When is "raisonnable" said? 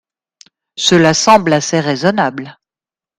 1.79-2.57